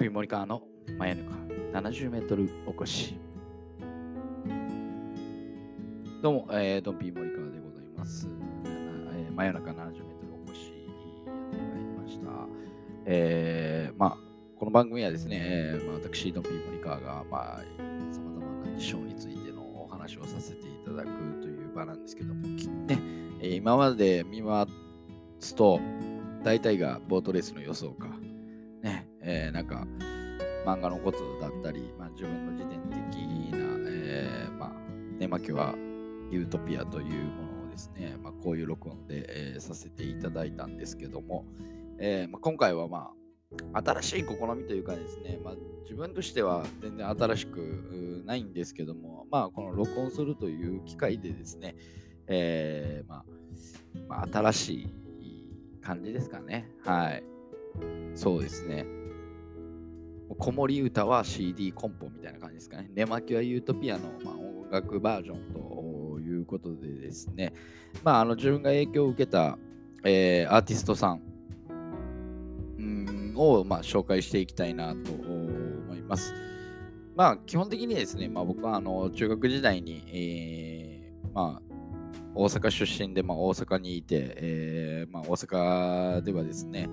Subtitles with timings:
[0.00, 0.62] ピー森川の
[0.98, 1.34] 真夜中
[1.78, 3.18] 70メートルおこし。
[6.22, 8.26] どうも、えー、ドンピー森川でございます。
[8.64, 10.00] えー真夜中70メートル
[10.42, 10.72] おこし
[11.26, 12.30] やってまいりました。
[13.04, 14.16] えー、まあ、
[14.58, 21.10] この番組はですね、えーまあ、私、ドンピー森川が、まあ、さまざまな事象についてのお話をさせていただく
[21.42, 22.98] という場なんですけども、ね、
[23.40, 24.66] えー今まで見ま
[25.40, 25.78] すと、
[26.42, 28.08] 大体がボートレースの予想か、
[29.30, 29.86] えーなんか、
[30.66, 34.72] 漫画のことだったり、まあ、自分の自伝的な、えーまあ、
[35.18, 35.74] 寝巻きは
[36.30, 41.44] ユートピアというものをですね、まあ、こういう録音で、えーさせていただいたんですけども、
[41.98, 43.12] えまあ、今回はま
[43.72, 44.24] あ、新しい試
[44.56, 51.76] みというかですね、まあ、自分としては全然新しくないんですけども、まあ、この録音するという機会でですね、
[52.26, 53.24] えま
[54.08, 56.68] ま、新しい感じですかね。
[56.84, 57.22] はい。
[58.14, 58.99] そうですね。
[60.38, 62.90] 子守歌は CD コンポみたいな感じですかね。
[62.94, 67.52] 寝巻きはユートピアの、まあ、音楽バージョンということでですね、
[68.04, 69.58] まあ、あの自分が影響を受けた、
[70.04, 71.20] えーアーティストさん
[72.80, 76.34] んを、まあ、紹介していきたいなと思います。
[77.16, 81.62] まあ、基本的にですね、まあ、僕はあの中学時代に、えーまあ、
[82.34, 86.88] 大阪出身で、まあ、大阪にいて、えーまあ、大阪ではですね、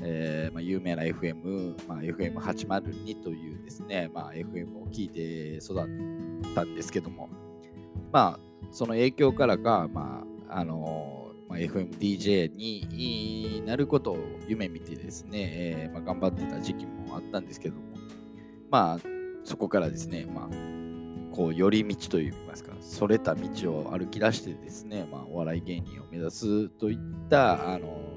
[0.00, 7.28] えーまあ、有名な FM、まあ、FM802 というですね、まあ、FM を聞いて育ったんですけども、
[8.12, 17.82] まあ、その影響からか、まああのまあ、FMDJ になることを夢見てですね、えーまあ、頑張ってた時期もあったんですけども、
[18.70, 18.98] まあ、
[19.44, 28.16] そこからですね、まあ、こう寄り道といいますか、それた道を歩き出してですね、まあ、お笑い芸人を目指すといったあの、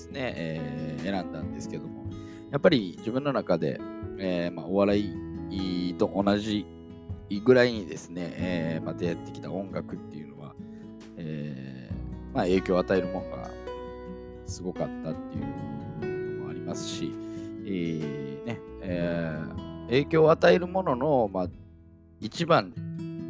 [0.00, 2.04] ですね、えー選んだんですけども、
[2.50, 3.80] やっぱり自分の中で、
[4.18, 5.00] えーまあ、お笑
[5.50, 6.66] いと同じ
[7.42, 10.54] ぐらいにですね、えーまあ、出会ってきた音楽っていうのは、
[11.16, 11.90] え
[12.34, 13.50] まあ、影響を与えるものが
[14.46, 15.40] すごかったってい
[16.02, 17.12] うのもありますし、
[17.66, 19.38] えねえ
[19.86, 21.46] 影響を与えるものの、まあ、
[22.20, 22.74] 一番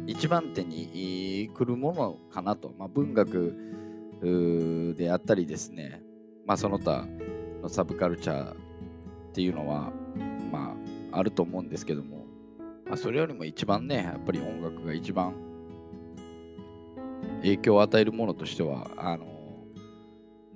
[0.07, 3.55] 一番手に来るものかなと、まあ、文学
[4.97, 6.01] であったりですね、
[6.45, 7.05] まあ、その他
[7.61, 8.55] のサブカルチャーっ
[9.33, 9.91] ていうのは、
[10.51, 10.75] ま
[11.11, 12.25] あ、あると思うんですけども、
[12.85, 15.33] まあ、それよりも一番ね、やっぱり音楽が一番
[17.41, 19.25] 影響を与えるものとしては、あの、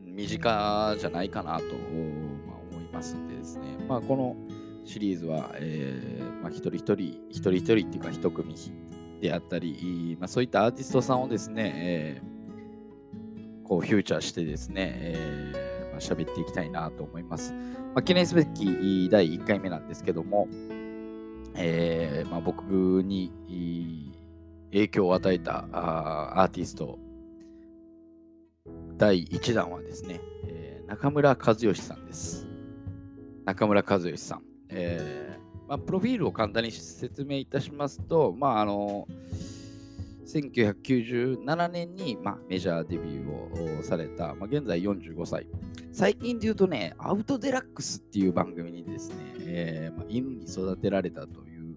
[0.04, 4.36] 身近じゃないかなと、まあ、思いますんでですね、まあ、この
[4.86, 6.96] シリーズは、えーまあ、一人一人、
[7.30, 8.56] 一人一人っていうか、一組
[9.22, 12.36] であったり、まあ、そういったアーティストさんをですね、えー
[13.66, 15.65] こうフューチャーしてですね、えー、
[16.00, 17.54] 喋っていきたいなと思います。
[17.54, 20.48] まあ、記念すべき第1回目なんですけども、
[21.56, 22.64] えーまあ、僕
[23.04, 24.12] に
[24.72, 27.00] 影響を与えたーアーティスト
[28.98, 32.46] 第1弾はですね、えー中村和義さんです。
[33.44, 34.44] 中村和義さん。
[34.70, 39.08] えーまあ、プロフィールを簡単に説明いたしますと、まあ、あの
[40.26, 45.48] 1997年に、まあ、メジャーデビューをされた、まあ、現在45歳。
[45.92, 51.76] 最近で言うとね、アウトデラックスっていう番組にですね、えーまあ、犬に育てられたという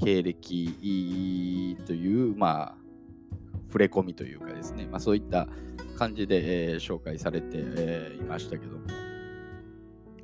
[0.00, 2.76] 経歴という、まあ、
[3.66, 5.48] 触れ込みというかですね、まあ、そういった
[5.98, 8.86] 感じで、えー紹介されて、えーいましたけども、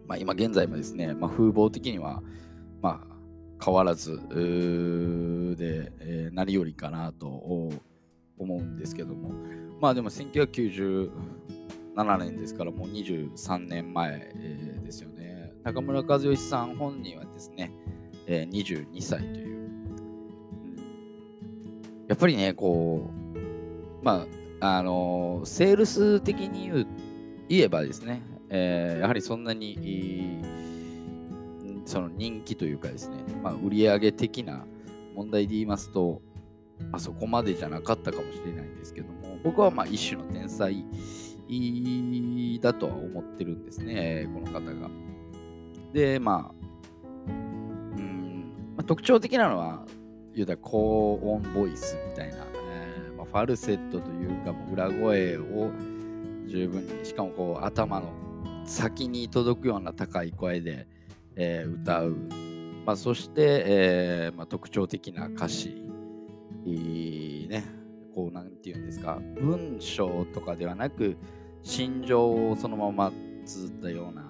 [0.06, 2.22] まあ、今現在もですね、まあ、風貌的には、
[2.80, 3.07] まあ、
[3.64, 7.80] 変わらずで、えー何よりかなと思
[8.38, 9.32] うんですけども、
[9.80, 11.10] まあでも1997
[12.18, 15.52] 年ですからもう23年前、えですよね。
[15.64, 17.72] 中村和義さん本人はですね、
[18.26, 19.58] えー22歳という。
[22.08, 24.26] やっぱりね、こう、ま
[24.60, 26.86] あ、あのーセールス的に言う
[27.48, 30.57] 言えばですね、えーやはりそんなにいい
[31.88, 34.66] その人気というかですね、まあ、売上的な
[35.14, 36.20] 問題で言いますと、
[36.90, 40.84] まあ、そこまでじゃなかったかもしれないんですけども、僕はまあ一種の天才
[42.60, 44.90] だとは思ってるんですね、この方が。
[45.94, 46.54] で、まあ、
[47.26, 49.86] うんまあ、特徴的なのは、
[50.34, 55.70] 言うたら高音ボイスみたいな、えーまあ、ファルセットというか、もう裏声を
[56.46, 58.12] 十分に、しかもこう頭の
[58.66, 60.86] 先に届くような高い声で、
[61.38, 62.16] えー歌う、
[62.84, 65.82] まあ、そして、えーまあ、特徴的な歌詞、
[66.64, 67.64] いいね、
[68.14, 71.16] こうなんていうんですか、文章とかではなく、
[71.62, 73.12] 心情をそのまま
[73.44, 74.28] 綴ったような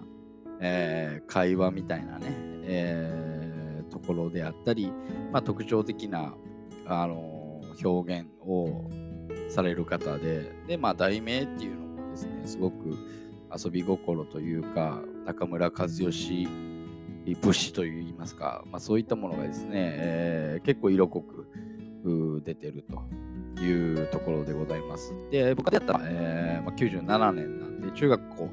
[0.61, 2.27] えー、会話みたいなね、
[2.65, 4.93] え、ところであったり、
[5.33, 6.35] まあ、特徴的な、
[6.87, 8.91] あの、表現を
[9.49, 12.97] される方で、で、まあ、題名っていうのもですね、すごく
[13.65, 16.49] 遊び心というか、中村和義
[17.37, 21.47] 物資といいますか、まあ、そういったものがですね、えー、結構色濃く
[22.45, 22.85] 出てる
[23.57, 25.13] というところでございます。
[25.31, 28.51] で、僕だったら、えーまあ、97年なんで、中学校、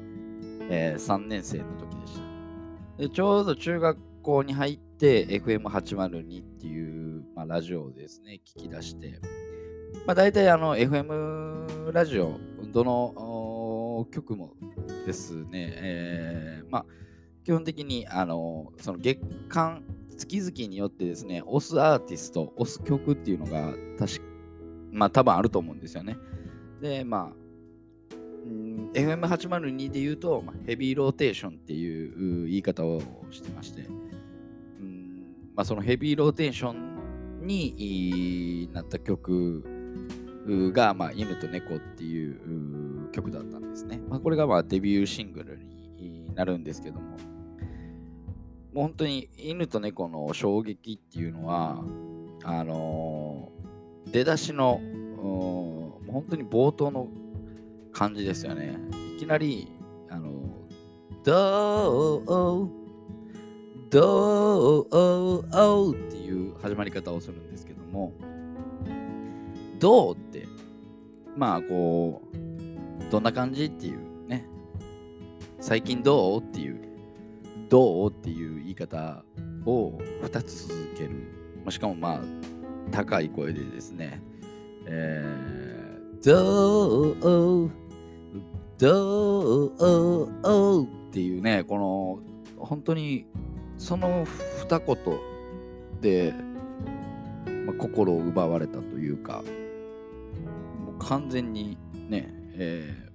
[0.68, 3.02] えー、3年生の時でした。
[3.02, 9.20] でちょうど中学校に入って FM802 っていう、まあ、ラジオをですね、聞き出して、
[10.06, 12.38] まあ、大体あの FM ラジオ、
[12.72, 14.54] どの曲も
[15.06, 16.86] ですね、えー、まあ、
[17.46, 19.84] 基本的にあのその月間、
[20.18, 24.22] 月々によってですね、押すアーティスト、押す曲っていうのが確か、
[24.90, 26.18] まあ多分あると思うんですよね。
[26.80, 27.36] で、まあ、
[28.94, 33.00] FM802 で言うと、まあ、ヘビーローテーションっていう言い方を
[33.30, 39.62] してまして、うんまあ、そのヘビーローテーションになった曲
[40.72, 44.00] が、まあ、犬と猫っていう曲だったんですね。
[44.08, 45.60] まあ、これがまあデビューシングル
[45.96, 47.35] になるんですけども、
[48.76, 51.82] 本当に犬と猫の衝撃っていうのは、
[52.44, 54.82] あのー、出だしの、
[56.06, 57.08] 本当に冒頭の
[57.90, 58.76] 感じですよね。
[59.16, 59.72] いきなり、
[60.10, 60.30] あの、
[61.24, 62.26] どう、
[63.88, 64.82] ど
[65.90, 68.12] うっていう始まり方をするんですけども、
[69.78, 70.46] どうって、
[71.34, 74.46] まあこう、どんな感じっていうね、
[75.60, 76.95] 最近どうっていう、
[77.68, 78.10] どう？
[78.10, 79.24] っていう言い方
[79.64, 81.10] を2つ続ける。
[81.70, 82.20] しかもまあ、
[82.92, 84.22] 高い声でですね、
[84.86, 87.12] えー、ど
[87.66, 87.70] う？
[88.78, 89.66] ど
[90.80, 90.84] う？
[90.84, 92.20] っていうね、この、
[92.64, 93.26] 本当に、
[93.78, 94.24] その
[94.58, 94.96] 二言
[96.00, 96.34] で、
[97.66, 99.42] まあ、心を奪われたというか、
[100.84, 101.78] もう完全に
[102.08, 103.10] ね、え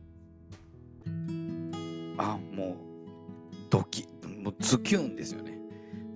[1.06, 2.75] ー、あ、もう、
[3.69, 4.01] ドキ。
[4.01, 4.07] ッ、
[4.42, 5.58] もうズキュンですよね。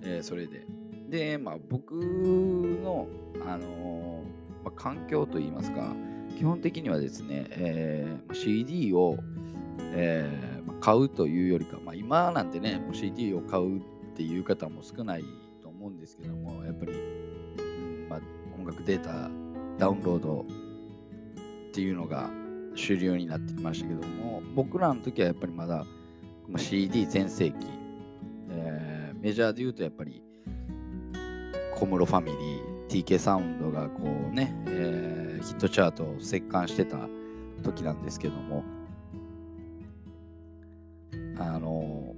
[0.02, 0.66] えー、それで。
[1.08, 3.06] で、まあ、僕の、
[3.46, 5.94] あのー、まあ、環境といいますか、
[6.36, 9.16] 基本的にはですね、えー、CD を、
[9.78, 13.82] えー、買うというよりか、まあ、今なんてね、CD を買うっ
[14.14, 15.24] ていう方も少ない
[15.62, 16.92] と思うんですけども、やっぱり、
[18.08, 18.20] まあ、
[18.58, 19.30] 音楽データ
[19.78, 20.46] ダウンロード
[21.68, 22.30] っていうのが
[22.74, 25.86] 主流になってきましたけども、僕らの時はやっぱりまだ
[26.56, 27.56] CD 全盛期、
[29.26, 30.22] メジャーで言うとやっぱり
[31.74, 36.96] 小室ファミリー、TK サウンドがこうね、えーヒットチャートを折感してた
[37.64, 38.64] 時なんですけども、
[41.38, 42.14] あの、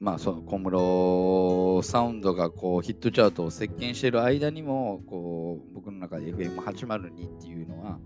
[0.00, 7.98] まあ、その小室サウンドがこうヒットチャートを席巻してる間にもこう僕の中で FM802 っていうのは、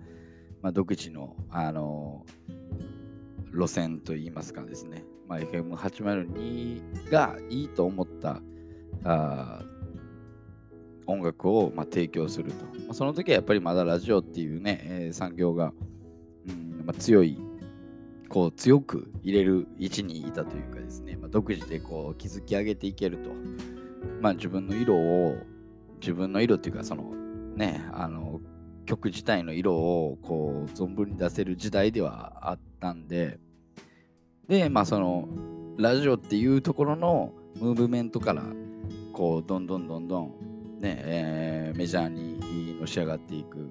[0.62, 2.26] まあ、独自の、あの
[3.56, 8.42] 路線といいますかですね、まあ、FM802 がいいと思った
[9.04, 9.62] あ
[11.06, 12.64] 音楽をま提供すると。
[12.64, 15.72] まあ、その時はやっぱりまだラジオっていうね、えー、産業が、
[16.48, 17.38] うんまあ、強い、
[18.28, 23.30] こう強く入れる位置にいたというかですね、まあ、独自でこう築き上げていけると。
[24.20, 25.36] まあ自分の色を、
[26.00, 27.14] 自分の色っていうかその
[27.54, 28.40] ね、あの
[28.84, 33.38] 曲自体の色をこう存分に出せる時代ではあったんで、
[34.48, 35.28] で、まあその
[35.76, 38.42] ラジオっていうところのムーブメントから
[39.12, 40.46] こうどんどんどんどん
[40.80, 43.70] ねえー、メジャーにのし上がっていく。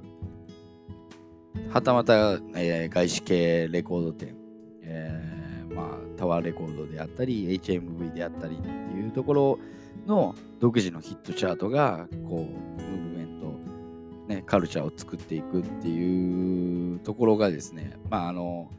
[1.69, 4.35] はたまた、えー、外資系レコード店、
[4.81, 9.59] えー、まあ、タワーレコードであったり HMV であったりっていうところ
[10.05, 18.69] の独自のヒットチャートがこうムーブメント、ね、カルチャーを作っていくっていうところがですね、まあ、あの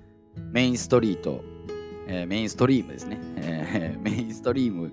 [0.52, 1.44] メインストリート、
[2.06, 4.92] えー、メインストリームですね、えー、 メインストリーム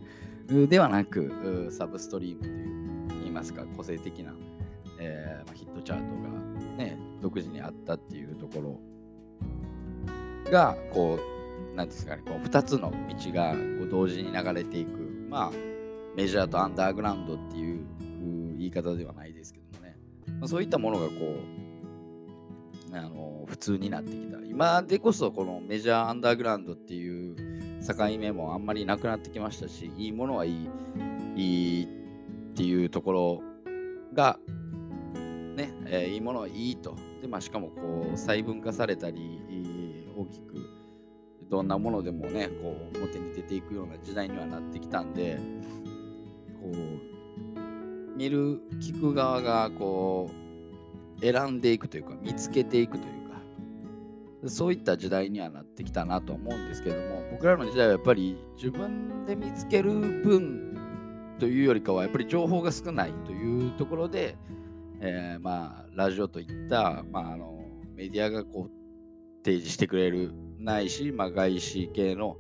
[0.68, 2.42] ではなくサブストリーム
[3.10, 4.34] というますか個性的な、
[5.00, 6.30] えーま、ヒットチャートが
[6.78, 8.80] ね独自にあったっていうとこ
[10.46, 15.52] ろがこう何ですかねこう2つの道がこう同時に流れていくまあ
[16.16, 17.86] メジャーとアンダーグラウンドっていう
[18.58, 19.98] 言い方ではないですけどもね、
[20.40, 21.14] まあ、そういったものがこ
[22.92, 27.36] うあの普通になってきた今でこそこのメジャーアンダーグラウンドっていう
[27.88, 30.70] 境目もあんまりなくなってきましたしいいものはいい
[31.36, 31.88] いいっ
[32.56, 33.44] ていうところ
[34.12, 34.40] が、
[35.14, 36.96] ね、えー、いいものはいいと。
[37.22, 39.42] で、まあ、しかもこう細分化されたり、
[40.16, 40.70] 大きく
[41.50, 45.40] どんなものでもねこう表に出ていくような時代にはなってきたんで
[46.62, 50.30] こう見る聞く側がこ
[51.20, 53.23] う選んでいくというか見つけていくという
[54.48, 60.78] そういった時代にはなってきたなと思うんですけども僕らの時代はやっぱり自分で見つける分
[61.40, 64.38] というよりかはやっぱり情報が少ないというところで、
[65.00, 72.38] えー、まあラジオといった、まあ、あのメディアがこう提示してくれるないし、まあ、外資系の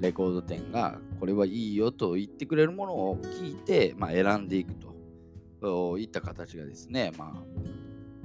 [0.00, 4.74] レコード店がこれはいいよと言ってくれるものを聞いて、まあ、選んでいく
[5.60, 7.42] といった形がですね、まあ、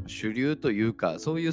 [0.08, 1.52] 主流というかそういう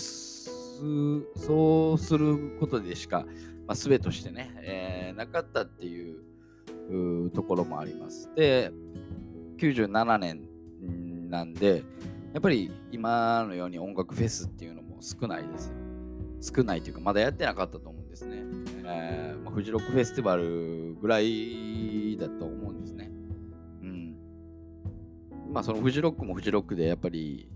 [1.36, 3.26] そうすることでしか、
[3.66, 8.30] まあ、術としてね、えー、なかったっていうところもあります。
[8.34, 8.70] で
[9.58, 10.48] 97年
[11.30, 11.82] なんで
[12.32, 15.74] やっぱり今のように音楽フェスっていうのも少ないですよ。
[16.44, 18.42] 少ないというか、まだやってなかったと思うんですね。
[18.84, 23.10] えーまあ、フジロックフェスティバルぐらいだと思うんですね。
[23.82, 24.16] うん。
[25.50, 27.48] まあ、そのフジロックもフジロックで、やっぱり、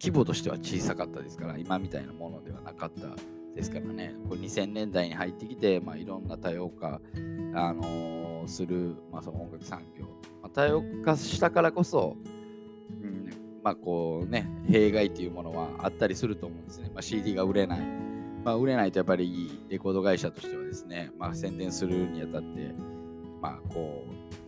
[0.00, 3.08] 規模としては小さかったですから、今みたいなものではなかった
[3.54, 4.14] ですからね。
[4.28, 7.00] これ2000年代に入ってきて、まあ、いろんな多様化、
[7.54, 10.04] あのー、する、まあ、その音楽産業。
[10.42, 12.16] まあ、多様化したからこそ、
[13.02, 13.28] うん
[13.62, 16.90] まあこうね、弊害っていうものはあったりすると思うんですね。
[16.94, 17.80] まあ、CD が売れない。
[18.44, 22.72] まあ、売れないとやっぱりいいレコード会社としてはですね、まあ、宣伝するにあたって、
[23.42, 24.04] まあこ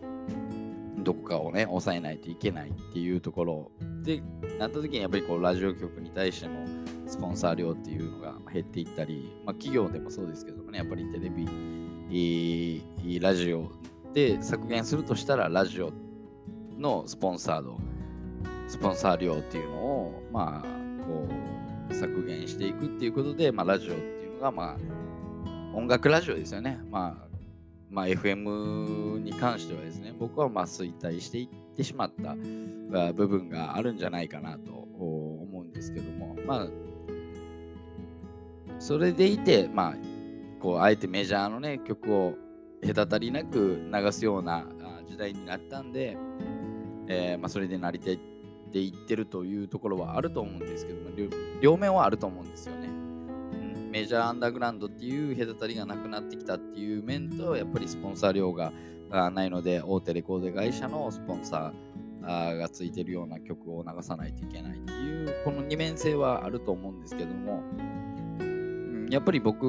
[1.03, 3.71] どこかをね、抑えないといけないっていうところ
[4.03, 4.21] で、
[4.59, 6.65] なった時にやっぱりこうラジオ局に対しての
[7.07, 13.71] スポンサー料っていうのが減っていったり、まあ、企業でもそうですけどもね、やっぱりテレビ、ラジオ
[14.13, 15.91] で削減するとしたら、ラジオ
[16.77, 17.77] のスポンサード
[18.67, 21.27] スポンサー料っていうのを、まあ、こ
[21.89, 24.77] う、削減していくっていうことで、まあ、ラジオっていうのが、まあ、
[25.75, 26.79] 音楽ラジオですよね。
[26.89, 27.30] まあ、
[27.91, 32.35] まあ、FM に関してはですね、僕はま衰退していってしまった
[33.13, 36.67] 部分があるんじゃないかなと思うんですけども、まあ、
[38.79, 39.95] それでいて、まあ、
[40.61, 42.33] こう、あえてメジャーのね、曲を
[42.81, 44.65] 隔たりなく流すような
[45.07, 46.17] 時代になったんで、
[47.07, 48.19] えー、まあ、それで成り立っ
[48.71, 51.09] ていってるというところはあると思うんですけども
[51.61, 52.87] 両面はあると思うんですよね、
[53.91, 58.71] メジャーアンダーグラウンドっていう隔たりがなくなってきたっていう面とやっぱりスポンサー料が
[59.31, 67.61] ないので大手レコード会社のスポンサーがついてるような曲を流さないといけないっていうこの二面性はあると思うんですけども、
[69.09, 69.65] やっぱり僕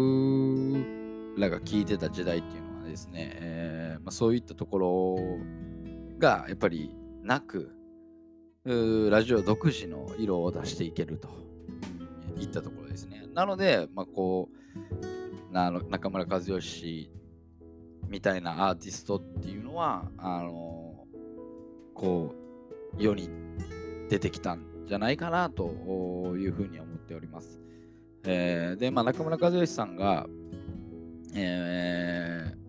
[1.36, 5.16] らが聴いてた時代っていうのはですね、えーまあ、そういったところ
[6.18, 7.74] がやっぱりなく
[8.64, 11.28] ラジオ独自の色を出していけると
[12.38, 12.81] いったところ。
[12.92, 13.24] ですね。
[13.34, 14.48] なので、まあ、こ
[15.50, 17.10] うな中村和義
[18.08, 21.06] みたいなアーティストっていうのはあの
[21.94, 22.34] こ
[22.98, 23.28] う世に
[24.08, 25.64] 出てきたんじゃないかなと
[26.36, 27.60] いうふうに思っております。
[28.24, 30.26] えー、で、まあ、中村和義さんが、
[31.34, 32.62] えー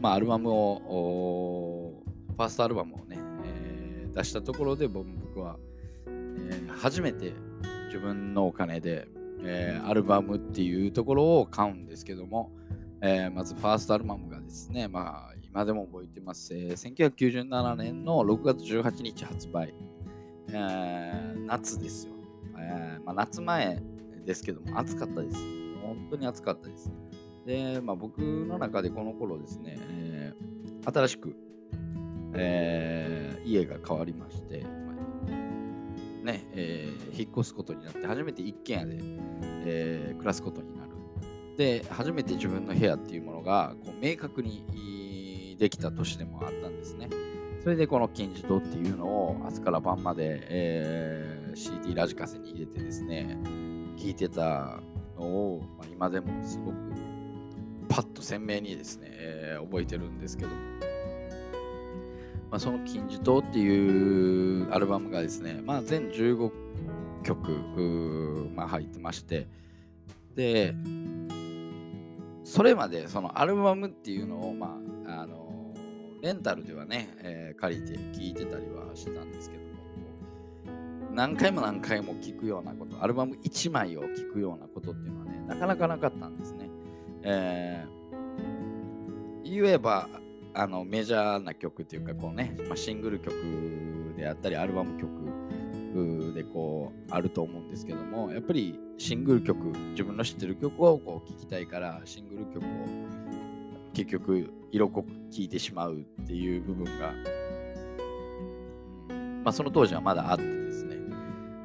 [0.00, 2.02] まあ、アルバムを
[2.36, 5.56] ファーストアルバムをねえ出したところで僕は、
[6.06, 7.32] えー、初めて
[7.90, 9.08] 自分のお金で、
[9.42, 12.52] えー、アルバムっていうところを買うんですけども、
[13.00, 19.74] えー、まずファーストアルバムがですね、まあ、今でも覚えてます、えー、1997年の6月18日発売、
[20.52, 22.12] えー、夏ですよ、
[22.56, 23.82] えーまあ、夏前
[24.24, 25.36] ですけども暑かったです。
[25.82, 26.92] 本当に暑かったです。
[27.44, 31.34] で、まあ、僕の中でこの頃ですね、えー、新しく
[32.34, 34.64] えー、家が変わりまして、
[36.22, 38.98] ねえー、引っ越すことになって初めて一軒家で、
[39.64, 40.90] えー、暮らすことになる。
[41.56, 47.08] で初めて自分の部屋っていうものがこう明確にできた年でもあったんですね。
[47.62, 53.36] それでこの金字塔っていうのを朝から晩まで、えー、CD ラジカセに入れてですね
[53.98, 54.80] 聞いてた
[55.18, 56.76] のを、まあ、今でもすごく
[57.90, 60.56] パッと鮮明にですね、えー、覚えてるんですけども
[62.50, 66.50] まあ、その金字塔っていうアルバムがですね、まあ、全15
[67.22, 69.46] 曲、まあ、入ってまして、
[70.34, 70.74] で、
[72.44, 75.72] それまでそのアルバムっていうのを、まあ、あの
[76.22, 79.70] レンタルではね、えー、借りて聴いてたりはしてたんですけども、
[81.12, 86.68] 何回も何回も聴くようなこと、アルバム1枚を聴くようなことっていうのはね、なかなかなかったんですね。
[87.22, 90.08] えー、言えば、
[90.54, 93.34] あのメジャーな曲っていうかこうね、まあ、シングル曲
[94.16, 95.10] であったりアルバム曲
[96.34, 99.58] でこうあると思うんですけどもやっぱりシングル曲
[99.90, 102.68] 自分の知ってる曲をこう聴きたいからシングル曲を
[103.92, 107.40] 結局色濃く聴いてしまうっていう部分が、うん
[109.44, 110.96] まあ、その当時はまだあってですね。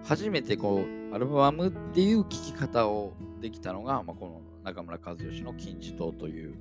[0.05, 6.55] 初めてこうアルバムっていう聴き方をできたのが、まあ、この中村和義の金字塔という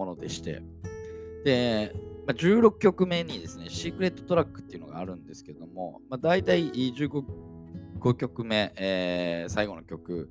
[0.00, 0.62] ものでして。
[1.44, 1.92] で
[2.26, 7.24] まあ、16曲目にですね、シークレットトラックっていうのがあるんですけども、まあ、大体15
[8.14, 10.30] 曲目、えー、最後の曲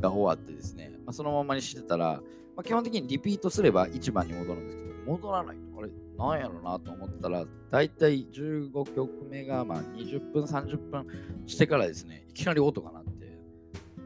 [0.00, 2.22] が終わってですね、まあ、そのままにしてたら、
[2.56, 5.56] まあ、基本的にリピートすれば1番に戻るんですけど、戻らない。
[5.56, 11.06] と、あれ、なんやろなと思ったら、大体15曲目がま20分、30分
[11.46, 13.38] してからですね、いきなり音が鳴って、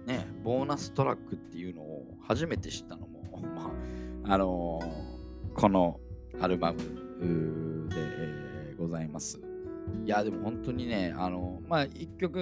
[0.06, 3.17] ね、ボーナストラックっていうのを初めて知ったのも、
[4.28, 5.98] あ、のー、この
[6.40, 9.40] アルバムで、えー、ございます。
[10.04, 12.38] いや、でも本当にね、あの、まあ、1曲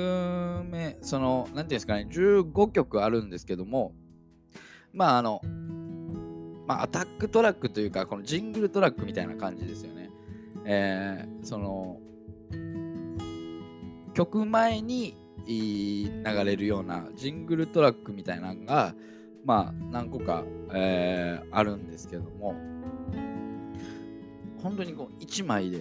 [0.68, 3.94] 目、その、なんていうんですかね、15曲あるんですけども、
[4.92, 5.40] まあ、あの、
[6.66, 10.10] まあ、アタックトラックというか、このジングルトラックみたいな感じですよね。
[10.64, 12.00] えー、その、
[14.12, 15.14] 曲前に
[15.46, 18.94] 流れるようなジングルトラックみたいなのが、
[19.46, 20.42] まあ、何個か、
[20.74, 22.56] えー、あるんですけども、
[24.60, 25.80] 本当にこう1枚で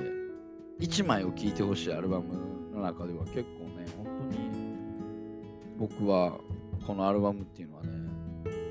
[0.79, 2.35] 1枚を聴いてほしいアルバム
[2.71, 4.49] の中では結構ね本当に
[5.79, 6.37] 僕は
[6.85, 7.89] このアルバムっていうのはね、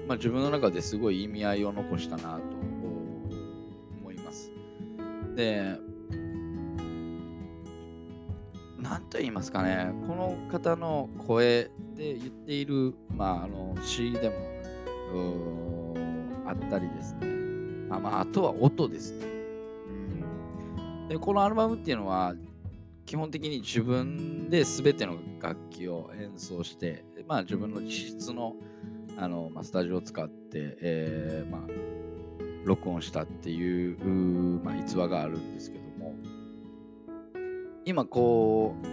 [0.06, 2.42] まあ、自分の中ですごい意味合いを残したなと
[4.00, 4.52] 思います。
[5.34, 5.76] で
[8.78, 11.64] 何と言いますかねこの方の声
[11.96, 14.53] で言っている、まあ、あの詩でも
[16.46, 17.26] あったりですね。
[17.90, 19.26] あ,、まあ、あとは音ですね。
[21.08, 22.34] でこのアルバムっていうのは
[23.04, 28.54] 基本的に自分で全ての楽器を演奏して、まあ、自分の自室の
[29.16, 31.60] あの、まあ、スタジオを使って、えーまあ、
[32.64, 33.98] 録音したっていう
[34.64, 36.14] まあ、逸話があるんですけども。
[37.86, 38.86] 今こう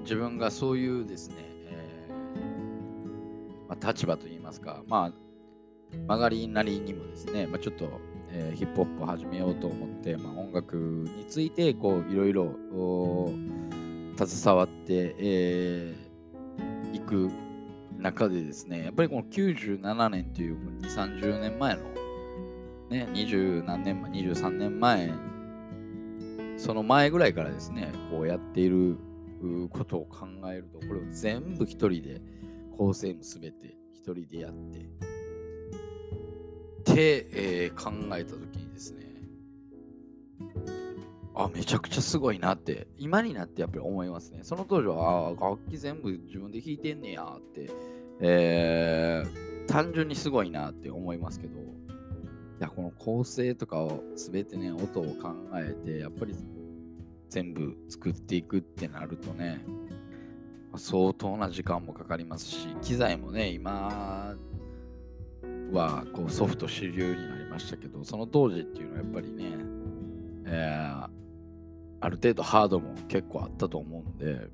[0.00, 1.34] 自分がそういうですね、
[1.66, 5.12] えーまあ、立場といいますか、まあ、
[5.92, 7.88] 曲がりなりにもですね、まあ、ちょっと
[8.30, 13.32] えー、ヒップホップを始めようと思って、まあ、音楽についてこういろいろ
[14.16, 17.30] 携わってい、えー、く
[17.98, 21.82] 中でですねやっぱりこの97年という2 3 0年前の
[22.90, 25.12] ね20何年前23年前
[26.58, 28.98] その前ぐらいからですねこうやっている
[29.70, 32.20] ことを考えるとこれを全部一人で
[32.76, 34.88] 構成も全て一人でやって
[36.94, 39.08] て、えー、考えた時にですね
[41.34, 44.40] あめちゃくちゃすごいなって今になってやっぱり思いますね。
[44.42, 47.70] その当時はあ楽器全部自分で弾いてんねやって、
[48.20, 51.64] えー、単純にすごいなって思いますけどい
[52.58, 56.34] やこの構成とかを全てね音を考えてやっぱり
[57.28, 59.64] 全部作っていくってなるとね
[60.76, 64.34] 相当な時間もかかりますし機材もね今
[65.72, 69.44] はこうソフト主流になりましたけど、その当時っていうのはやっぱりね、
[70.46, 71.08] えー、
[72.00, 74.48] ある程度ハードも結構あったと思うんで、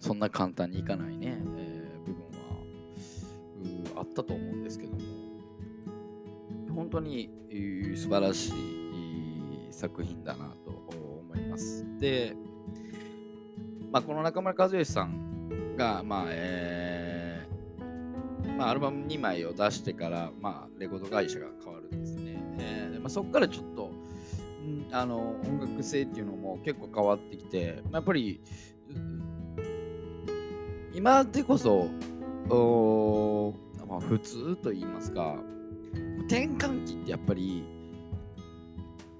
[0.00, 4.98] そんな簡単にいかないね、えー、部分はあったと思うんですけども、
[6.74, 7.30] 本当に
[7.96, 8.52] 素晴らしい
[9.70, 11.86] 作品だなと思います。
[11.98, 12.36] で、
[13.90, 16.97] まあ、この中村和義さんが、まあえー
[18.58, 22.42] まあ、アルバム2枚を出してから、まあ、レコード会社が変わるんですね。
[22.58, 28.40] えーまあ、そこからちょっと、んあの音楽性っていうのも結構変わってきて、まあやっぱり、
[30.92, 31.88] 今でこそ、
[32.50, 33.54] お
[33.88, 35.36] まあ、普通と言いますか、
[36.26, 37.64] 転換期ってやっぱり、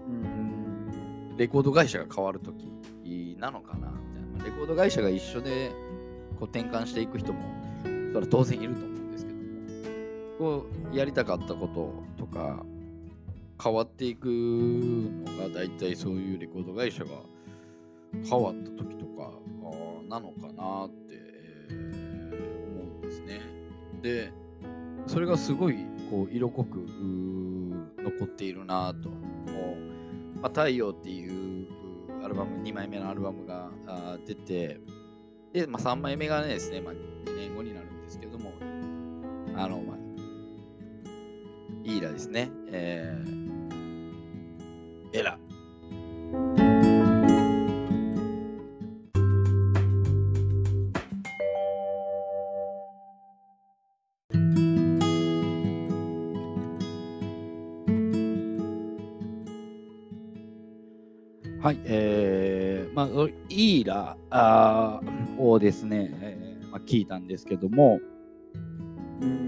[0.01, 4.57] うんレコード会社が変わるときなのかなみたいな。
[4.57, 5.70] レコード会社が一緒で
[6.40, 7.40] こう転換していく人も
[7.85, 8.97] それは当然いると思う。
[10.38, 12.64] こうやりたかったこととか
[13.62, 17.11] 変わっていくのが大体そういうレコード会社が
[18.29, 19.33] 変わった時とか
[20.09, 21.18] なのかなって、
[21.68, 21.77] 思
[22.94, 23.40] うんですね。
[24.01, 24.33] で
[25.07, 25.77] それがすごい
[26.11, 26.77] こう色濃く
[27.98, 29.11] 残っているなと。
[30.40, 31.66] まあ、太陽っていう
[32.22, 33.70] アルバム2枚目のアルバムが
[34.27, 34.81] 出て
[35.53, 38.53] で、まあ、3枚目がねですね、まあ、2年後になるんですけども
[39.57, 39.97] あの、まあ、
[41.88, 42.51] イーラですね。
[42.70, 45.38] えー、エラ。
[61.61, 63.07] はい、えー、まあ、
[63.48, 65.01] イーラあ
[65.38, 67.98] をですね、えーまあ、聞いたんですけども、
[69.22, 69.47] うん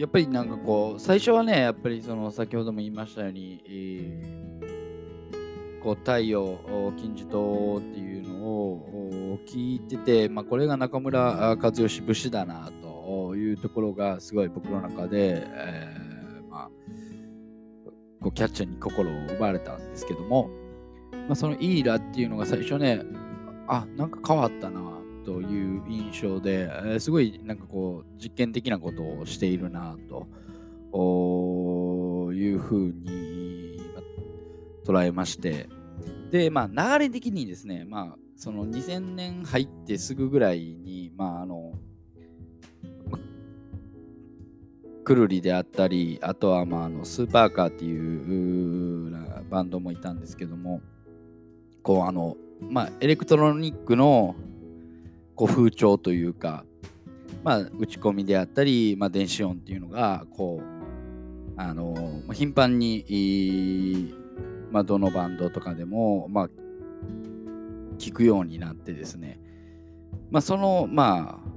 [0.00, 6.58] やっぱりなんかこう、最初はね、やっぱりその先ほども言いましたように、えー、こう太陽、
[6.96, 16.70] 金字塔っていうのを聞いてて、まあ、これが中村和義節だなというところがすごい僕の中で、えー、まあ、
[18.22, 20.48] こうキャッチャーに心を奪われたんですけども、
[21.12, 23.02] まあ、そのイーラっていうのが最初ね、
[23.68, 30.26] あ、なんか変わったなという印象で、えー、すごいなんかこう実験的なことをしているなと
[32.32, 33.80] いうふうに
[34.84, 35.68] 捉えまして、
[36.30, 41.74] で、まあ流れ的にですね、まあその2000年入ってすぐぐらいに、まああの、
[45.04, 49.12] くるりであったり、あとは、まあ、あのスーパーカーっていう
[49.50, 50.80] バンドもいたんですけども、
[51.82, 54.36] こう、あの、まあ、エレクトロニックの
[55.40, 56.66] こう風潮というか、
[57.42, 61.94] まあ、打ち込みであったり、まあ、電子音っていうのが、こう、あの、
[62.30, 64.12] 頻繁に、
[64.70, 66.48] まあ、どのバンドとかでも、まあ、
[67.96, 69.40] 聞くようになってですね、
[70.30, 71.50] まあ、その、まあ、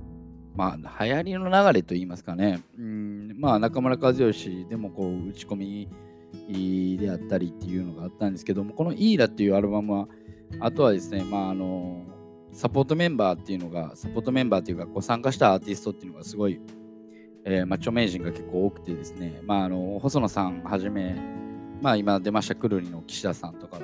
[0.56, 10.08] まあ、流行りの流れといいますかね、うん、まあ、中村和義でもこう打ち込みであったりっていうのがあったんですけども、この「イーラ」っていうアルバムは、
[10.62, 12.06] あとはですね、まあ、あの、
[12.54, 16.62] サポートメンバーっていうのが、サポートメンバーっていうか、こう参加したアーティストっていうのがすごい、
[17.46, 21.16] えー、まあ、著名人が結構多くてですね、まあ、あの、細野さんはじめ、
[21.82, 23.80] まあ、今出ましたくるりの岸田さんとか、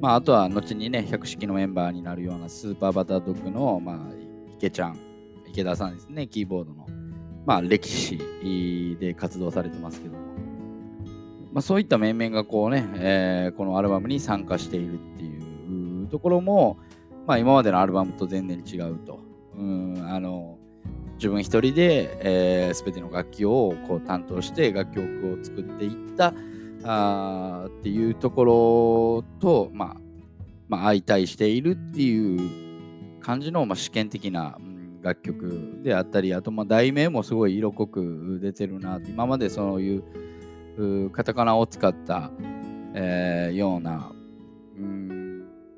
[0.00, 3.98] まあ、あとは後にね、百式のメンバーになるようなスーパーバタードッグの、まあ、
[4.56, 4.98] 池ちゃん、
[5.46, 6.86] 池田さんですね、キーボードの、
[7.44, 10.20] まあ、歴史で活動されてますけども、
[11.52, 16.78] まあ、そういった面々がこうね、えー、このアルバムに参加しているっていうところも、
[17.26, 19.20] まあ、今までのアルバムと全然違うと。
[19.56, 20.58] うんあの
[21.16, 26.34] 自分一人で、えー、全ての楽器をこう担当して楽曲を作っていった
[26.84, 29.96] あっていうところと、まあ、
[30.68, 42.32] まあ、相対しているっていう感じの、まあ、試験的な、うん楽曲であったりあとまあ題名もすごい色濃く出てるな今までそういうカタカナを使った、
[42.92, 44.12] えー、ような、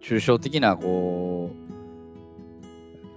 [0.02, 1.50] 抽象的なこ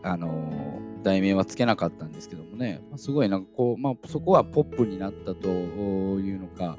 [0.03, 6.75] うあの題名はつけなかったんですけどもね、すごいなんかこう、まあ、そこはポップになったというのか、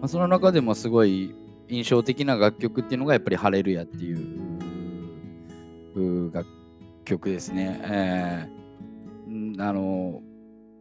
[0.00, 1.34] まあ、その中でもすごい
[1.68, 6.46] 印象的な楽曲っていうのがやっぱり「ハレルヤ」っていう楽
[7.04, 7.80] 曲ですね。
[7.84, 8.54] えー
[9.58, 10.22] あの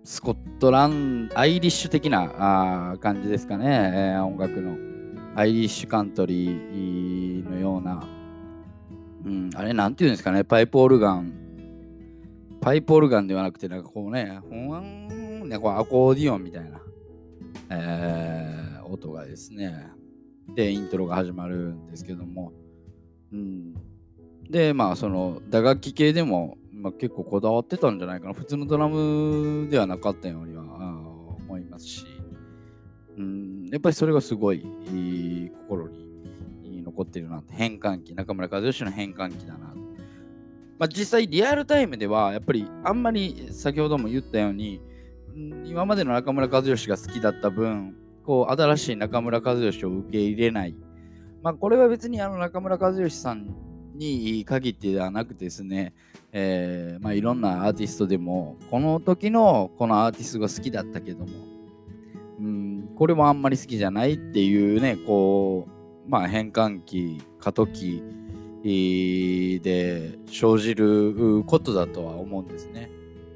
[0.04, 4.78] スコットランアイリッシュ的なあ感じですかね、えー、音楽の。
[5.36, 8.04] アイリッシュカントリーのような、
[9.26, 11.34] うん、あれなんていうんですかねパイプオルガン。
[12.62, 16.80] パイプオルガンではなくてなんかこうねほんねこうアコーディオンみたいな、
[17.70, 19.92] えー、音がですね
[20.56, 22.54] でイントロが始まるんですけども、
[23.34, 23.74] うん、
[24.50, 28.34] でまあその打楽器系でもまあ、結構こだわってたんじゃないかな。
[28.34, 32.06] 普通のドラムではなかったようには思いますし、
[33.18, 35.33] うん、やっぱりそれがすごい心に残
[37.14, 39.78] ってるなって、変換器、中村和義の変換器だなと。
[40.80, 44.82] まあ、実際リアルタイムではやっぱりあんまり先ほども言ったように、
[45.66, 47.96] 今までの中村和義が好きだった分、
[48.26, 50.76] こう新しい中村和義を受け入れない。
[51.44, 53.54] まあこれは別にあの中村和義さん
[53.96, 55.94] に限ってではなくてですね、
[56.32, 61.28] えー、まあ、いろんなアーティストでもこの時のこのアーティストが好きだったけども、
[62.40, 65.73] うん、これもあんまり好きじゃないっていうねこう、
[66.08, 68.04] まあ、変換期過渡期
[68.64, 72.90] で生じることだとは思うんですね。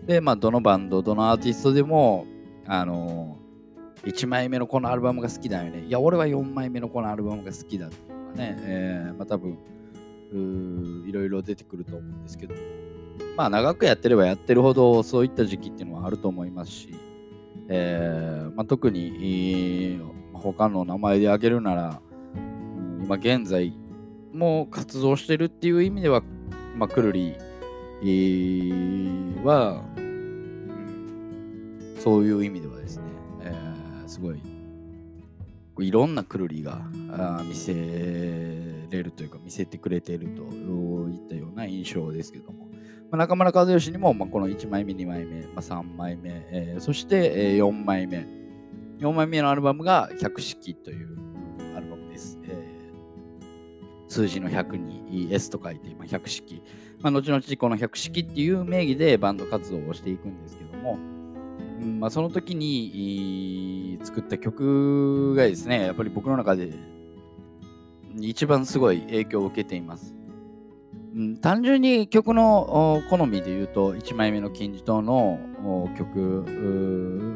[0.05, 2.25] で、まあ、どのバンド、どのアーティストでも、
[2.65, 3.37] あの
[4.03, 5.85] 1枚目のこのアルバムが好きだよね。
[5.85, 9.57] いや、俺は4枚目のこのアルバムが好きだっていうのがね、えー、まあ多分、
[11.07, 12.55] いろいろ出てくると思うんですけど
[13.37, 16.89] まあ長くやってればやってるほどそういった時期っていうのはあると思いますし、
[17.69, 19.99] えーまあ、特に、
[20.33, 22.01] 他の名前で挙げるなら、
[23.07, 23.73] うん、今現在
[24.33, 26.21] も活動してるっていう意味では、
[26.75, 27.35] まあ、くるり
[29.43, 33.03] は、うん、そういう意味ではですね、
[33.41, 34.41] えー、すごい
[35.79, 36.81] いろんなくるりが
[37.43, 37.73] 見せ
[38.89, 42.67] れるというか見せてくれているといったような印象ですけども、
[43.11, 48.25] まあ、中村和義にも、まあ、この1枚目2枚目、まあ、3枚目、えー、そして、え、4枚目。
[48.99, 51.17] 4枚目のアルバムが「百式」という、
[54.07, 56.61] 数字の100に S と書いて、まあ、100式、
[57.01, 60.97] まあ、後々この100式っていう名義でバンド活動をしていくんですけども、
[61.81, 66.73] うんまあ、その時に作った曲がですねやっぱり僕の中で
[68.19, 70.15] 一番すごい影響を受けています。
[71.15, 75.39] うん、単純に曲の好みで言うと1枚目の金字塔の
[75.97, 76.45] 曲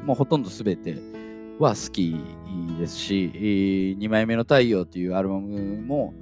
[0.05, 0.97] もうほとんど全て
[1.57, 2.15] は好き
[2.79, 3.31] ですし
[3.99, 6.13] 2枚目の太陽というアルバムも、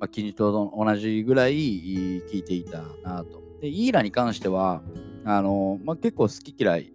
[0.00, 3.42] まあ、金字塔と同じぐらい聴いていたなと。
[3.60, 4.82] でイーラに関しては
[5.24, 6.92] あの、まあ、結構好き嫌い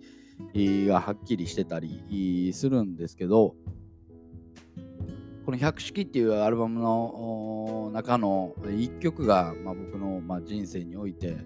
[0.87, 3.55] がはっきりしてたりするんですけど
[5.45, 11.37] この「百式」っていうアルバムの中の1曲が、まあ、僕の、まあ、人生において、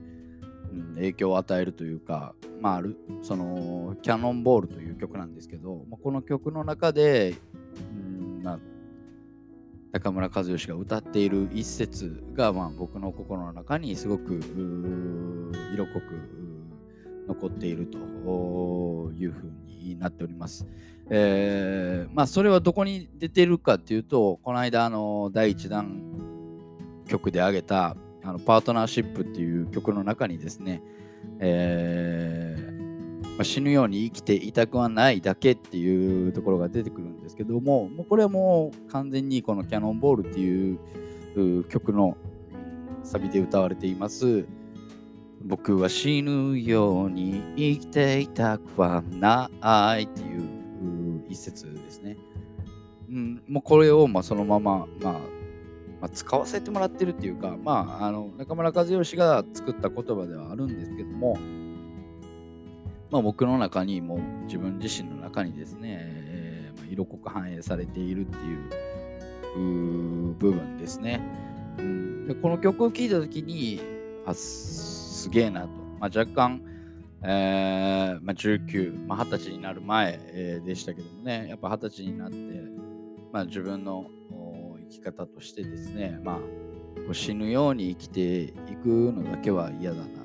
[0.72, 7.36] うん、影響を与えるというか、まあ、あるその「キャノンボール」という曲なんですけど、まあ、この曲の中で、
[7.94, 8.60] うんまあ、
[9.92, 14.40] 中村和義が歌っている一節が、まあ、僕の心の中にすごく
[15.74, 16.50] 色濃く
[17.28, 17.98] 残っていると
[19.18, 20.68] いうふうになっております。
[21.12, 26.04] えー、まあそれはどこに出てるかっていうとこの間あの第1弾
[27.08, 30.84] 曲で挙げたあのパートナーシップっていう曲の中にですね、
[31.40, 32.09] えー、
[33.40, 42.18] まあ、死ぬように生きていたくはないだけっていうところが出てくるんですけどももうこれはもう完全にこの「キャノンボール」っていう曲の
[43.02, 44.46] サビで歌われています
[45.42, 49.50] 僕は死ぬように生きていたくはな
[49.98, 52.18] いっていう一節ですね。
[53.10, 55.20] うん、もうこれをまあそのまま、まあ、ま
[56.02, 61.38] あ、使わせてもらってるっていうか、まあ、あの中村和義が作った言葉ではあるんですけども、
[63.12, 71.22] まあ、僕の中にも自分自身の中にですね、えー、色濃く反映されているっていう部分ですね。
[71.78, 73.82] うん、でこの曲を聴いた時に
[74.26, 75.70] あすげえなと。
[76.00, 76.62] まあ、若干、
[77.24, 82.38] えーまあ、19、まあ、20歳になる前、えー、でしたけどもね、やっぱ20歳になって、
[83.34, 84.06] まあ、自分の
[84.90, 86.40] 生き方としてですね、ま
[87.10, 90.19] あ、死ぬように生きていくのだけは嫌だな。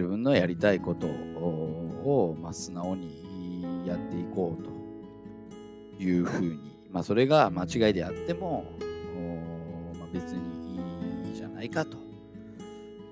[0.00, 8.64] 自分のやりたいことを、まあ、素直にやっていこうというふうに、まあ、それが間違いであっても、
[9.98, 11.98] まあ、別にいいじゃないかと。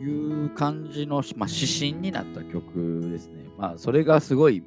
[0.01, 3.47] いう感じの、まあ、指針になった曲ですね。
[3.59, 4.63] まあ、それがすごい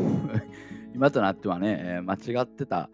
[0.94, 2.90] 今となってはね、間違ってた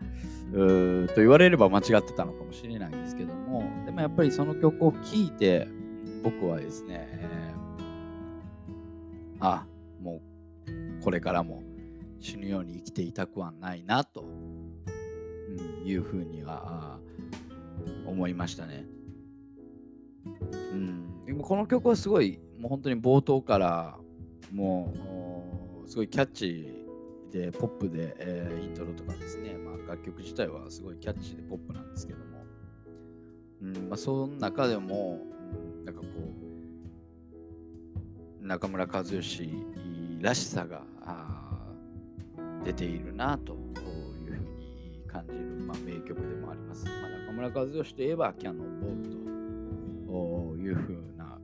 [0.52, 5.66] と言われれば間違ってたのかもしれないんですけども、でもやっぱりその曲を聴いて、
[6.22, 7.08] 僕はですね、
[9.42, 9.66] あ、
[10.00, 10.22] も
[11.00, 11.62] うこれからも
[12.20, 14.24] 死ぬように生きていたくはないなと、
[15.84, 16.98] いうふうには
[18.06, 18.86] 思いましたね。
[20.72, 23.98] うんでもこの曲はすごい、もう本当に冒頭から
[24.52, 26.86] もうすごいキャッチ
[27.32, 32.44] でポップで、えー、イントロとかですね、まあ、楽曲自体はすごいキャッチでポップなんですけども、
[33.62, 35.18] うんまあ、その中でも、
[35.78, 36.31] うん、なんかこう
[38.52, 39.50] 中村和義
[40.20, 40.82] らしさが
[42.62, 43.56] 出ているなとい
[44.28, 46.84] うふうに感じる、まあ、名曲でもあります。
[46.84, 51.38] まあ、中村和義といえばキャノンボールというふうな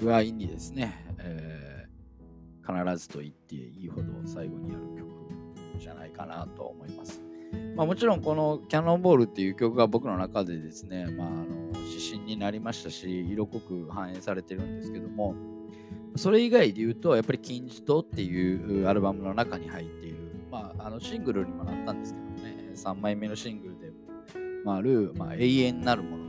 [0.00, 5.08] 具合にですね、えー、必ずと言っていいほど最後にやる曲
[5.78, 7.22] じゃないかなと思います。
[7.76, 11.46] まあ、もちろんこの「キャノンボール」っていう曲が僕の中でですね、まあ、あの
[11.88, 15.34] 指針になりましたし色濃く反映されてるんですけども
[16.16, 20.16] それ以外で言うとやっぱり「金字塔」っていうアルバムの中に入っている、
[20.50, 22.70] まあ、あのシングルにもなったんですけどね。
[22.74, 23.92] 3枚目のシングルで
[24.64, 26.26] もある、まあ、永遠なるものっ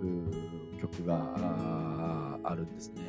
[0.00, 1.34] ていう曲が
[2.44, 3.02] あるんですね。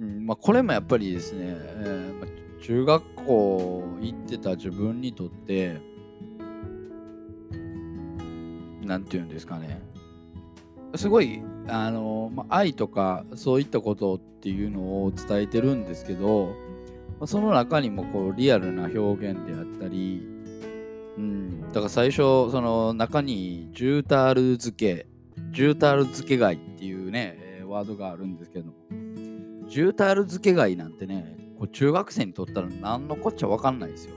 [0.00, 5.80] うんまあ、これもやっぱりですね、えーまあ、中学校行ってた自分にとって
[8.82, 9.80] 何て言うんですかね。
[10.96, 16.54] すごいあの、まあ、愛とかそういったことっていうのを伝えてるんですけど、
[17.18, 20.22] まあ、その中にもこうリアルな表現であったり、
[21.16, 25.06] うん、だから最初その中にジュータール漬け
[25.50, 28.72] ジュータール漬け貝っていうね、ワードがあるんですけど、
[29.68, 34.14] ジュータール漬け貝なんてね、こう中学生にとったら何のこっちゃわかんないですよ。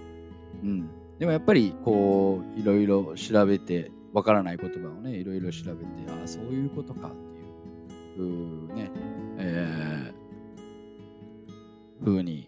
[0.63, 0.89] うん。
[1.19, 7.11] でもやっぱりこう、いろいろ調べて、わからない言葉をね、いろいろ調べて、ああ、そういうことかっ
[8.15, 8.91] ていう、うね、
[9.37, 12.47] えー、風に、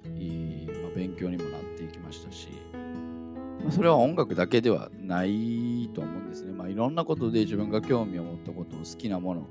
[0.84, 2.50] まあ、勉強にもなっていきましたし、
[3.63, 6.54] まあ、それは音楽だけではないと思うんですね。
[6.54, 9.48] まあ、いろんなことで自分が興味を持ったこと好きなもの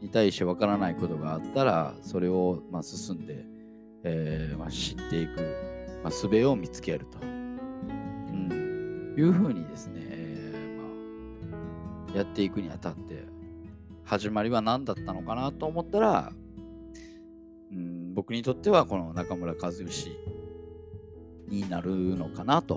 [0.00, 3.44] に対してわからないことがあったらそれをまあ進んで、
[4.02, 5.40] えーまあ、知っていく、
[6.02, 10.11] まあ、術を見つけると、うん、いうふうにですね、
[12.14, 13.24] やっていくにあたって
[14.04, 16.32] 始まりは何だったのかなと思ったら、
[17.70, 20.16] うん、僕にとってはこの中村一義
[21.48, 22.74] になるのかなと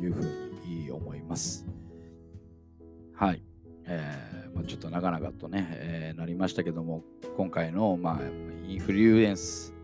[0.00, 0.22] いうふう
[0.66, 1.66] に思います。
[3.14, 3.42] はい。
[3.84, 7.02] えーまあ、ちょっと長々とね、えー、なりましたけども、
[7.36, 8.20] 今回の、まあ、
[8.68, 9.74] インフリュエンス、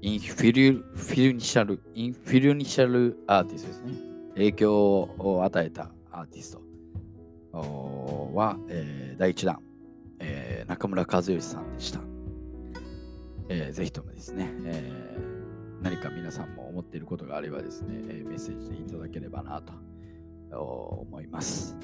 [0.00, 3.92] インフィリュフィルニシャル、 influential アーティストですね。
[4.34, 6.71] 影響を与えたアーティスト
[7.58, 9.60] は、えー、第1弾、
[10.18, 12.00] えー、中村和義さんでした。
[13.48, 19.72] えー、ぜひともですね、えー、何か皆さんも思っていることがあればですね、えメッセージでいただければなと
[20.50, 21.76] 思います。